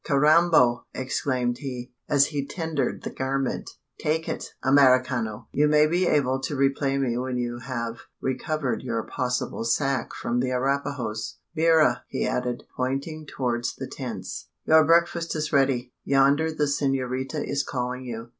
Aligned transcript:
"Carrambo!" 0.03 0.85
exclaimed 0.95 1.59
he, 1.59 1.93
as 2.09 2.25
he 2.25 2.43
tendered 2.43 3.03
the 3.03 3.11
garment, 3.11 3.69
"take 3.99 4.27
it, 4.27 4.49
Americano! 4.63 5.47
You 5.51 5.67
maybe 5.67 6.07
able 6.07 6.39
to 6.39 6.55
repay 6.55 6.97
me 6.97 7.19
when 7.19 7.37
you 7.37 7.59
have 7.59 7.99
recovered 8.19 8.81
your 8.81 9.03
possible 9.03 9.63
sack 9.63 10.11
from 10.15 10.39
the 10.39 10.49
Arapahoes. 10.53 11.37
Mira!" 11.55 12.01
he 12.07 12.25
added, 12.25 12.63
pointing 12.75 13.27
towards 13.27 13.75
the 13.75 13.85
tents 13.85 14.47
"your 14.65 14.83
breakfast 14.83 15.35
is 15.35 15.53
ready: 15.53 15.93
yonder 16.03 16.51
the 16.51 16.65
senorita 16.67 17.47
is 17.47 17.61
calling 17.61 18.03
you. 18.03 18.29